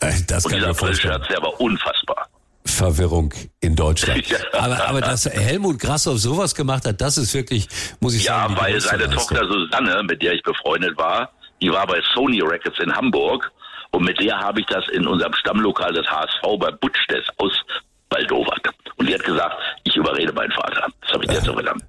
Äh, 0.01 0.13
Das 0.27 0.45
Und 0.45 0.51
kann 0.53 0.61
ich 0.61 0.67
dieser. 0.67 0.71
Aprilscherz, 0.71 1.29
der 1.29 1.43
war 1.43 1.61
unfassbar. 1.61 2.29
Verwirrung 2.65 3.33
in 3.61 3.75
Deutschland. 3.77 4.23
Ja. 4.29 4.39
Aber, 4.53 4.89
aber 4.89 5.01
dass 5.01 5.27
Helmut 5.27 5.79
Grasshoff 5.79 6.19
sowas 6.19 6.55
gemacht 6.55 6.87
hat, 6.87 7.01
das 7.01 7.19
ist 7.19 7.33
wirklich, 7.35 7.69
muss 8.01 8.15
ich 8.15 8.25
Ja, 8.25 8.43
sagen, 8.43 8.55
die 8.55 8.61
weil 8.61 8.81
seine 8.81 9.05
Leistung. 9.07 9.37
Tochter 9.37 9.47
Susanne, 9.49 10.03
mit 10.05 10.23
der 10.23 10.35
ich 10.35 10.43
befreundet 10.43 10.97
war, 10.97 11.31
die 11.63 11.71
war 11.71 11.87
bei 11.87 12.01
Sony 12.15 12.41
Records 12.41 12.79
in 12.81 12.93
Hamburg 12.93 13.51
und 13.91 14.05
mit 14.05 14.19
der 14.21 14.39
habe 14.39 14.61
ich 14.61 14.67
das 14.67 14.85
in 14.93 15.07
unserem 15.07 15.35
Stammlokal 15.35 15.93
des 15.93 16.07
HSV 16.07 16.43
bei 16.59 16.71
Butchtes 16.71 17.25
ausbaldowert. 17.39 18.69
Und 18.97 19.09
die 19.09 19.15
hat 19.15 19.25
gesagt, 19.25 19.57
ich 19.85 19.97
überrede 19.97 20.33
meinen 20.33 20.53
Vater. 20.53 20.87
Das 21.03 21.13
habe 21.13 21.25
ich 21.25 21.31
dir 21.31 21.43
zu 21.43 21.53
verdanken. 21.53 21.83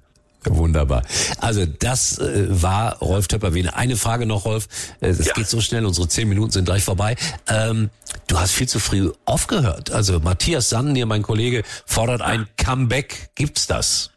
Wunderbar. 0.44 1.02
Also 1.40 1.64
das 1.66 2.18
äh, 2.18 2.46
war 2.48 2.98
Rolf 2.98 3.28
Töpperwien. 3.28 3.68
Eine 3.68 3.94
Frage 3.96 4.26
noch, 4.26 4.44
Rolf. 4.44 4.66
Äh, 5.00 5.08
Es 5.10 5.24
Ja. 5.24 5.34
geht 5.34 5.46
so 5.46 5.60
schnell, 5.60 5.86
unsere 5.86 6.08
zehn 6.08 6.28
Minuten 6.28 6.50
sind 6.50 6.64
gleich 6.64 6.82
vorbei. 6.82 7.14
Ähm, 7.48 7.90
du 8.32 8.40
hast 8.40 8.54
viel 8.54 8.68
zu 8.68 8.80
früh 8.80 9.10
aufgehört. 9.26 9.92
Also 9.92 10.18
Matthias 10.18 10.70
Sannen, 10.70 10.94
hier 10.94 11.06
mein 11.06 11.22
Kollege, 11.22 11.62
fordert 11.84 12.22
ein 12.22 12.48
Comeback. 12.56 13.30
Gibt's 13.34 13.66
das? 13.66 14.10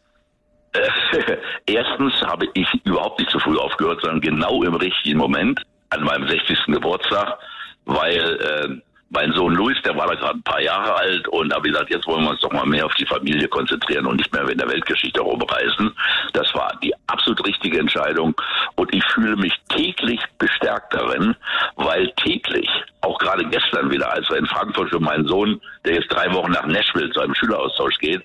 Erstens 1.66 2.14
habe 2.22 2.46
ich 2.54 2.66
überhaupt 2.84 3.18
nicht 3.18 3.30
zu 3.30 3.38
früh 3.38 3.58
aufgehört, 3.58 4.00
sondern 4.00 4.20
genau 4.20 4.62
im 4.62 4.74
richtigen 4.74 5.18
Moment, 5.18 5.60
an 5.90 6.02
meinem 6.02 6.28
60. 6.28 6.58
Geburtstag, 6.66 7.38
weil 7.84 8.40
äh, 8.40 8.86
mein 9.10 9.32
Sohn 9.32 9.54
Luis, 9.54 9.76
der 9.84 9.96
war 9.96 10.06
da 10.06 10.14
gerade 10.14 10.38
ein 10.38 10.42
paar 10.42 10.60
Jahre 10.60 10.94
alt 10.94 11.28
und 11.28 11.52
habe 11.54 11.68
gesagt, 11.68 11.90
jetzt 11.90 12.06
wollen 12.06 12.24
wir 12.24 12.30
uns 12.30 12.40
doch 12.40 12.52
mal 12.52 12.66
mehr 12.66 12.86
auf 12.86 12.94
die 12.94 13.06
Familie 13.06 13.48
konzentrieren 13.48 14.06
und 14.06 14.16
nicht 14.16 14.32
mehr 14.32 14.48
in 14.48 14.58
der 14.58 14.68
Weltgeschichte 14.68 15.20
rumreisen. 15.20 15.92
Das 16.32 16.52
war 16.54 16.72
die 16.82 16.92
absolut 17.06 17.46
richtige 17.46 17.78
Entscheidung 17.78 18.34
und 18.74 18.92
ich 18.94 19.04
fühle 19.04 19.36
mich 19.36 19.52
täglich 19.68 20.20
bestärkt 20.38 20.92
darin, 20.94 21.36
weil 21.76 22.10
täglich, 22.16 22.68
auch 23.06 23.18
gerade 23.18 23.44
gestern 23.46 23.90
wieder, 23.90 24.12
als 24.12 24.28
wir 24.28 24.36
in 24.36 24.46
Frankfurt 24.46 24.90
für 24.90 25.00
meinen 25.00 25.26
Sohn, 25.26 25.60
der 25.84 25.94
jetzt 25.94 26.12
drei 26.12 26.32
Wochen 26.32 26.52
nach 26.52 26.66
Nashville 26.66 27.10
zu 27.10 27.20
einem 27.20 27.34
Schüleraustausch 27.34 27.96
geht, 27.98 28.22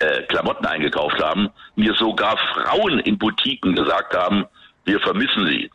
äh, 0.00 0.22
Klamotten 0.24 0.66
eingekauft 0.66 1.22
haben, 1.22 1.48
mir 1.76 1.94
sogar 1.94 2.36
Frauen 2.52 2.98
in 3.00 3.16
Boutiquen 3.16 3.74
gesagt 3.74 4.14
haben, 4.16 4.44
wir 4.84 5.00
vermissen 5.00 5.46
sie. 5.46 5.70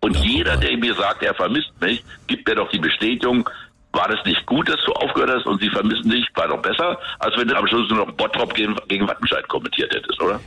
Und 0.00 0.16
jeder, 0.16 0.56
der 0.56 0.76
mir 0.78 0.94
sagt, 0.94 1.22
er 1.22 1.34
vermisst 1.34 1.72
mich, 1.80 2.02
gibt 2.26 2.48
mir 2.48 2.56
doch 2.56 2.70
die 2.70 2.78
Bestätigung, 2.78 3.48
war 3.92 4.08
das 4.08 4.24
nicht 4.24 4.44
gut, 4.46 4.68
dass 4.68 4.82
du 4.86 4.92
aufgehört 4.92 5.30
hast 5.36 5.46
und 5.46 5.60
sie 5.60 5.68
vermissen 5.68 6.10
dich, 6.10 6.26
war 6.34 6.48
doch 6.48 6.60
besser, 6.62 6.98
als 7.18 7.36
wenn 7.36 7.46
du 7.46 7.56
am 7.56 7.66
Schluss 7.66 7.88
nur 7.90 8.06
noch 8.06 8.12
Bottrop 8.14 8.54
gegen, 8.54 8.74
gegen 8.88 9.06
Wattenscheid 9.06 9.46
kommentiert 9.48 9.94
hättest, 9.94 10.20
oder? 10.20 10.40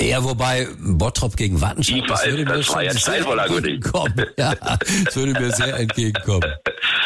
Ja, 0.00 0.24
wobei 0.24 0.66
Bottrop 0.80 1.36
gegen 1.36 1.60
Wattenscheid, 1.60 2.02
Ich 2.04 2.10
weiß, 2.10 2.26
würde 2.26 2.44
mir 2.44 2.56
das 2.56 2.66
schon 2.66 2.90
sehr 2.90 3.26
entgegenkommen. 3.46 4.26
Ja, 4.38 4.54
das 4.54 5.16
würde 5.16 5.38
mir 5.40 5.50
sehr 5.52 5.78
entgegenkommen. 5.78 6.42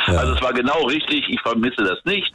Ja. 0.07 0.19
Also 0.19 0.35
es 0.35 0.43
war 0.43 0.53
genau 0.53 0.83
richtig, 0.85 1.25
ich 1.31 1.41
vermisse 1.41 1.83
das 1.83 1.99
nicht, 2.05 2.31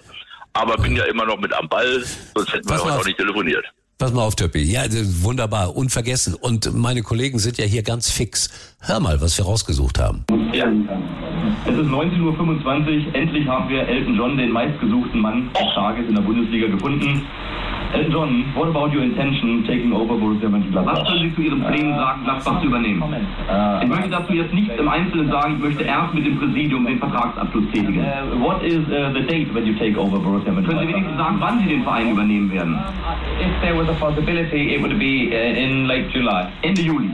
aber 0.54 0.76
bin 0.78 0.96
ja 0.96 1.04
immer 1.04 1.24
noch 1.24 1.40
mit 1.40 1.54
am 1.54 1.70
Ball, 1.70 2.04
sonst 2.34 2.52
hätten 2.52 2.68
wir 2.68 2.74
Pass 2.76 2.80
mal 2.80 2.86
heute 2.86 2.94
auf. 2.96 3.02
auch 3.02 3.06
nicht 3.06 3.18
telefoniert. 3.18 3.64
Pass 4.00 4.12
mal 4.12 4.24
auf, 4.24 4.36
Töppi. 4.36 4.64
Ja, 4.64 4.86
das 4.86 4.96
ist 4.96 5.24
wunderbar, 5.24 5.76
unvergessen. 5.76 6.34
Und 6.34 6.74
meine 6.74 7.04
Kollegen 7.04 7.38
sind 7.38 7.60
ja 7.60 7.66
hier 7.66 7.84
ganz 7.84 8.10
fix. 8.10 8.50
Hör 8.82 9.00
mal, 9.00 9.22
was 9.22 9.38
wir 9.38 9.46
rausgesucht 9.46 10.00
haben. 10.00 10.26
Ja. 10.52 10.66
Es 11.68 11.74
ist 11.78 11.90
19.25 11.90 13.08
Uhr. 13.08 13.14
Endlich 13.16 13.48
haben 13.48 13.70
wir 13.70 13.88
Elton 13.88 14.16
John, 14.16 14.36
den 14.38 14.52
meistgesuchten 14.52 15.22
Mann 15.22 15.52
des 15.54 15.74
Tages 15.76 16.08
in 16.08 16.16
der 16.16 16.22
Bundesliga, 16.24 16.68
gefunden. 16.70 17.28
Elton 17.92 18.12
John, 18.12 18.54
what 18.56 18.70
about 18.70 18.94
your 18.94 19.02
intention 19.02 19.64
taking 19.66 19.92
over 19.94 20.14
Borussia 20.14 20.48
Mönchengladbach? 20.48 21.02
Was 21.02 21.08
können 21.10 21.22
Sie 21.30 21.36
zu 21.36 21.42
Ihrem 21.42 21.64
Plänen 21.64 21.96
sagen, 21.96 22.24
Gladbach 22.24 22.62
zu 22.62 22.68
übernehmen? 22.68 23.04
Ich 23.82 23.90
möchte 23.90 24.10
dazu 24.10 24.34
jetzt 24.34 24.54
nichts 24.54 24.74
im 24.78 24.88
Einzelnen 24.88 25.32
sagen. 25.32 25.56
Ich 25.58 25.64
möchte 25.64 25.84
erst 25.84 26.14
mit 26.14 26.26
dem 26.26 26.38
Präsidium 26.38 26.86
den 26.86 27.00
Vertragsabschluss 27.00 27.66
tätigen. 27.72 28.06
what 28.40 28.62
is 28.64 28.80
the 28.86 29.22
date 29.26 29.54
when 29.56 29.66
you 29.66 29.74
take 29.74 29.98
over 29.98 30.20
Borussia 30.20 30.52
Mönchengladbach? 30.52 30.70
Können 30.70 30.88
Sie 30.88 30.94
wenigstens 30.94 31.18
sagen, 31.18 31.38
wann 31.40 31.60
Sie 31.60 31.70
den 31.70 31.84
Verein 31.84 32.12
übernehmen 32.12 32.52
werden? 32.52 32.78
If 33.42 33.62
there 33.62 33.76
was 33.76 33.90
a 33.90 33.94
possibility, 33.94 34.76
it 34.76 34.82
would 34.82 34.98
be 35.00 35.30
uh, 35.32 35.58
in 35.58 35.88
late 35.88 36.10
July. 36.14 36.48
Ende 36.62 36.82
Juli. 36.82 37.10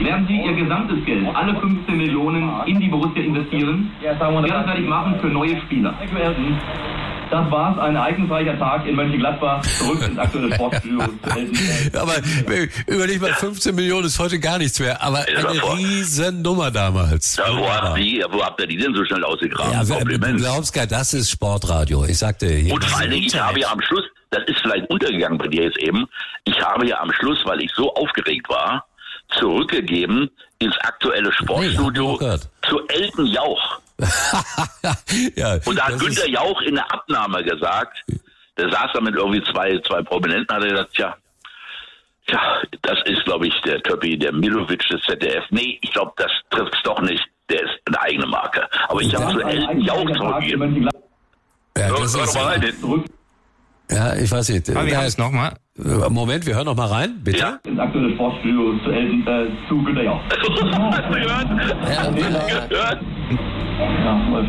Werden 0.00 0.26
Sie 0.28 0.40
Ihr 0.40 0.52
gesamtes 0.52 1.04
Geld, 1.04 1.26
alle 1.34 1.54
15 1.56 1.96
Millionen, 1.96 2.50
in 2.66 2.78
die 2.78 2.88
Borussia 2.88 3.22
investieren? 3.22 3.90
Yes, 4.00 4.16
I 4.16 4.32
want 4.32 4.46
Ja, 4.46 4.58
das 4.58 4.66
werde 4.68 4.80
ich 4.82 4.88
machen 4.88 5.16
für 5.20 5.28
neue 5.28 5.56
Spieler. 5.62 5.94
Das 7.30 7.48
war's, 7.50 7.78
ein 7.78 7.94
ereignisreicher 7.94 8.58
Tag 8.58 8.86
in 8.86 8.96
Mönchengladbach. 8.96 9.62
Zurück 9.62 10.02
ins 10.04 10.18
aktuelle 10.18 10.52
Sportstudio. 10.54 11.00
Aber 11.98 12.14
überleg 12.86 13.20
mal, 13.20 13.32
15 13.34 13.74
Millionen 13.74 14.06
ist 14.06 14.18
heute 14.18 14.40
gar 14.40 14.58
nichts 14.58 14.80
mehr. 14.80 15.00
Aber 15.02 15.18
Ja, 15.30 15.38
eine 15.48 15.58
davor. 15.58 15.76
Riesennummer 15.76 16.70
damals. 16.72 17.36
Ja, 17.36 17.44
wo, 17.56 17.68
habt 17.70 17.98
ihr, 17.98 18.26
wo 18.32 18.44
habt 18.44 18.60
ihr 18.60 18.66
die 18.66 18.76
denn 18.78 18.94
so 18.94 19.04
schnell 19.04 19.22
ausgegraben? 19.24 19.72
Ja, 19.72 19.80
wer- 19.88 19.98
du 20.00 20.04
Kompliment. 20.10 20.38
glaubst 20.40 20.72
gar, 20.74 20.86
das 20.86 21.14
ist 21.14 21.30
Sportradio. 21.30 22.04
Ich 22.04 22.18
sagte 22.18 22.48
hier. 22.48 22.74
Und 22.74 22.84
vor 22.84 22.98
allen 22.98 23.10
Dingen, 23.12 23.26
ich 23.26 23.40
habe 23.40 23.60
ja 23.60 23.70
am 23.70 23.80
Schluss, 23.80 24.04
das 24.30 24.42
ist 24.46 24.58
vielleicht 24.60 24.90
untergegangen 24.90 25.38
bei 25.38 25.46
dir 25.46 25.64
jetzt 25.64 25.78
eben, 25.78 26.06
ich 26.44 26.60
habe 26.60 26.86
ja 26.88 27.00
am 27.00 27.12
Schluss, 27.12 27.38
weil 27.44 27.60
ich 27.62 27.70
so 27.76 27.94
aufgeregt 27.94 28.48
war, 28.48 28.84
zurückgegeben 29.38 30.28
ins 30.58 30.76
aktuelle 30.80 31.32
Sportstudio 31.32 32.18
Nee, 32.20 32.36
zu 32.68 32.80
Elton 32.88 33.26
Jauch. 33.26 33.80
ja, 35.36 35.58
Und 35.64 35.76
da 35.78 35.84
hat 35.88 35.98
Günter 35.98 36.24
ist- 36.24 36.28
Jauch 36.28 36.60
in 36.62 36.74
der 36.74 36.92
Abnahme 36.92 37.42
gesagt, 37.44 37.98
der 38.56 38.70
saß 38.70 38.90
da 38.94 39.00
mit 39.00 39.14
irgendwie 39.14 39.42
zwei, 39.52 39.78
zwei 39.86 40.02
Prominenten, 40.02 40.54
hat 40.54 40.62
er 40.64 40.70
gesagt, 40.70 40.94
tja, 40.94 41.16
tja, 42.26 42.40
das 42.82 42.98
ist, 43.04 43.24
glaube 43.24 43.46
ich, 43.46 43.54
der 43.62 43.82
Töppi, 43.82 44.18
der 44.18 44.32
Milovic 44.32 44.86
des 44.88 45.00
ZDF. 45.02 45.44
Nee, 45.50 45.78
ich 45.82 45.92
glaube, 45.92 46.12
das 46.16 46.30
trifft's 46.50 46.82
doch 46.84 47.00
nicht. 47.00 47.24
Der 47.48 47.62
ist 47.62 47.80
eine 47.86 48.00
eigene 48.02 48.26
Marke. 48.26 48.68
Aber 48.88 49.00
ich 49.00 49.14
habe 49.14 49.32
zu 49.32 49.40
Elton 49.40 49.80
Jauch 49.80 50.04
zurückgegeben. 50.16 50.88
Ja, 51.76 51.88
das 51.88 52.14
ist. 52.14 52.80
Zurück 52.80 53.04
ja, 53.90 54.14
ich 54.16 54.30
weiß 54.30 54.48
nicht. 54.50 54.70
Aber 54.70 54.84
wir 54.84 54.92
Da 54.92 54.98
haben 54.98 55.06
ist 55.06 55.12
es 55.14 55.18
nochmal. 55.18 55.52
noch. 55.76 56.10
Moment, 56.10 56.46
wir 56.46 56.54
hören 56.54 56.66
noch 56.66 56.76
mal 56.76 56.86
rein, 56.88 57.20
bitte. 57.24 57.38
Ja. 57.38 57.58
ins 57.64 57.78
aktuelle 57.78 58.14
Sportstudio 58.14 58.78
zu 58.84 58.90
Elton, 58.90 59.26
äh, 59.26 59.46
zu 59.68 59.82
Günter 59.82 60.02
Jauch. 60.02 60.20
Hast 60.30 61.08
du 61.08 61.14
gehört? 61.14 61.46
Ja, 61.88 62.66
Gehört? 62.66 63.00
Ja, 64.04 64.20
Wolf 64.30 64.46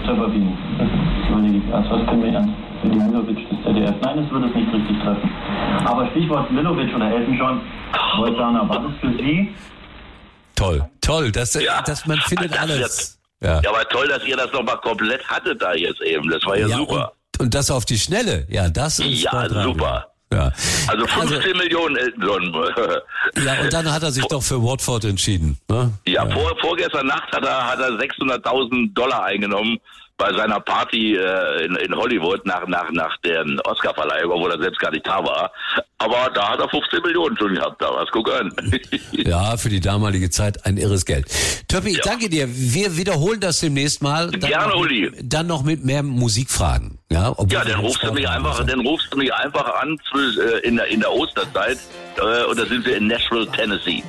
ich 1.56 1.70
erst, 1.72 1.90
was 1.90 2.06
können 2.08 2.24
wir 2.24 2.38
an 2.38 2.54
die 2.84 2.90
Milovic 2.90 3.38
des 3.50 3.58
ZDF? 3.64 3.96
Nein, 4.02 4.18
das 4.24 4.32
würde 4.32 4.48
es 4.48 4.56
nicht 4.56 4.74
richtig 4.74 4.98
treffen. 5.02 5.30
Aber 5.86 6.10
Stichwort 6.12 6.52
Milovic 6.52 6.94
oder 6.96 7.12
Elton 7.12 7.38
John, 7.38 7.62
Wolfgang, 8.18 8.70
war 8.70 8.82
das 8.84 8.92
für 9.00 9.18
Sie? 9.18 9.54
Toll, 10.56 10.86
toll, 11.02 11.32
dass, 11.32 11.54
Ja. 11.54 11.82
dass 11.82 12.06
man 12.06 12.18
findet 12.20 12.52
Das 12.52 12.60
alles. 12.60 12.80
jetzt- 12.80 13.20
Ja. 13.42 13.60
Ja, 13.62 13.70
aber 13.72 13.84
toll, 13.90 14.08
dass 14.08 14.24
ihr 14.28 14.36
das 14.38 14.52
nochmal 14.54 14.78
komplett 14.78 15.24
hattet 15.28 15.60
da 15.62 15.74
jetzt 15.74 16.02
eben. 16.02 16.30
Das 16.30 16.46
war 16.46 16.58
ja, 16.58 16.68
super. 16.68 17.12
Und, 17.42 17.54
das 17.56 17.72
auf 17.72 17.86
die 17.86 17.98
Schnelle. 17.98 18.46
Ja, 18.50 18.70
das 18.70 19.00
ist 19.00 19.24
Ja, 19.24 19.50
super. 19.64 20.08
Ja. 20.32 20.52
Also 20.88 21.06
15 21.08 21.58
Millionen 21.58 21.98
Elton 21.98 22.24
John. 22.24 22.54
ja, 23.46 23.62
und 23.62 23.74
dann 23.74 23.92
hat 23.92 24.04
er 24.04 24.12
sich 24.12 24.26
doch 24.28 24.42
für 24.42 24.64
Watford 24.64 25.04
entschieden. 25.06 25.58
Ne? 25.68 25.92
Ja, 26.08 26.30
Vor, 26.30 26.56
vorgestern 26.62 27.08
Nacht 27.08 27.32
hat 27.34 27.44
er, 27.44 27.68
hat 27.68 27.80
er 27.80 27.90
600.000 27.90 28.94
Dollar 28.94 29.26
eingenommen 29.26 29.78
bei 30.22 30.32
seiner 30.34 30.60
Party 30.60 31.16
äh, 31.16 31.66
in, 31.66 31.76
in 31.78 31.96
Hollywood 31.96 32.46
nach, 32.46 32.68
nach, 32.68 32.92
nach 32.92 33.18
der 33.26 33.44
Oscarverleihung, 33.66 34.32
obwohl 34.32 34.52
er 34.52 34.62
selbst 34.62 34.80
gar 34.80 34.92
nicht 34.92 35.06
da 35.08 35.18
war. 35.24 35.52
Aber 35.98 36.30
da 36.34 36.50
hat 36.50 36.60
er 36.60 36.70
15 36.70 37.02
Millionen 37.02 37.36
schon 37.38 37.56
gehabt, 37.56 37.82
da 37.82 37.90
was. 37.92 38.08
Guck 38.12 38.32
an. 38.32 38.54
Ja, 39.12 39.58
für 39.58 39.70
die 39.70 39.80
damalige 39.80 40.30
Zeit 40.30 40.66
ein 40.66 40.78
irres 40.78 41.06
Geld. 41.06 41.26
Töppi, 41.68 41.90
ich 41.92 41.98
Ja. 41.98 42.04
danke 42.06 42.30
dir. 42.30 42.48
Wir 42.50 42.98
wiederholen 42.98 43.40
das 43.40 43.60
demnächst 43.62 44.02
mal. 44.02 44.30
Dann 44.32 44.40
Gerne, 44.42 44.76
Uli. 44.76 45.12
Dann 45.24 45.48
noch 45.48 45.64
mit 45.64 45.84
mehr 45.86 46.04
Musikfragen. 46.04 46.98
Ja, 47.10 47.36
Ja, 47.50 47.64
dann 47.66 47.80
rufst 47.80 48.04
du 48.04 48.12
mich 48.14 48.28
einfach, 48.28 48.64
dann 48.66 48.80
rufst 48.82 49.08
du 49.12 49.18
mich 49.18 49.34
einfach 49.34 49.82
an 49.82 49.98
äh, 50.16 50.60
in 50.68 50.76
der, 50.78 50.88
in 50.88 51.00
der 51.02 51.12
Osterzeit. 51.12 51.78
Äh, 52.18 52.46
und 52.46 52.60
da 52.60 52.66
sind 52.66 52.86
wir 52.86 52.98
in 52.98 53.08
Nashville, 53.08 53.48
Tennessee. 53.52 54.04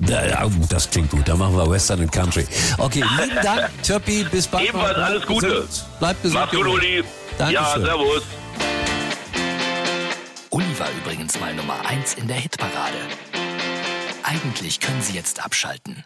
Das 0.00 0.90
klingt 0.90 1.10
gut. 1.10 1.28
Da 1.28 1.36
machen 1.36 1.56
wir 1.56 1.70
Western 1.70 2.00
and 2.00 2.12
Country. 2.12 2.46
Okay, 2.78 3.02
lieben 3.18 3.36
Dank, 3.42 3.70
Töppi. 3.82 4.24
Bis 4.24 4.46
bald. 4.46 4.68
Ebenfalls 4.68 4.94
Bleib 4.94 5.06
alles 5.08 5.26
Gute. 5.26 5.46
gesund. 5.48 5.86
Bleib 5.98 6.22
gesund. 6.22 6.40
Mach's 6.40 6.56
gut. 6.56 6.66
Uli. 6.66 7.04
Dankeschön. 7.38 7.62
Ja, 7.64 7.80
servus. 7.86 8.22
Uli 10.50 10.78
war 10.78 10.88
übrigens 11.02 11.38
mal 11.38 11.54
Nummer 11.54 11.76
1 11.86 12.14
in 12.14 12.26
der 12.28 12.36
Hitparade. 12.36 12.98
Eigentlich 14.22 14.80
können 14.80 15.02
Sie 15.02 15.14
jetzt 15.14 15.44
abschalten. 15.44 16.04